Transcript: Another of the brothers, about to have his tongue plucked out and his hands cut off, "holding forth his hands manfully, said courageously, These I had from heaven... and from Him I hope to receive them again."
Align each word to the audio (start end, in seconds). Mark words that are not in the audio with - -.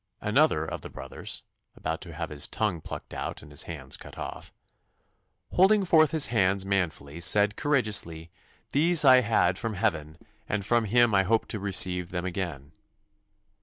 Another 0.21 0.65
of 0.65 0.81
the 0.81 0.89
brothers, 0.89 1.43
about 1.75 2.01
to 2.01 2.13
have 2.15 2.31
his 2.31 2.47
tongue 2.47 2.81
plucked 2.81 3.13
out 3.13 3.43
and 3.43 3.51
his 3.51 3.61
hands 3.69 3.97
cut 3.97 4.17
off, 4.17 4.51
"holding 5.51 5.85
forth 5.85 6.09
his 6.09 6.25
hands 6.33 6.65
manfully, 6.65 7.19
said 7.21 7.55
courageously, 7.55 8.27
These 8.71 9.05
I 9.05 9.21
had 9.21 9.59
from 9.59 9.75
heaven... 9.75 10.17
and 10.49 10.65
from 10.65 10.85
Him 10.85 11.13
I 11.13 11.21
hope 11.21 11.47
to 11.49 11.59
receive 11.59 12.09
them 12.09 12.25
again." 12.25 12.71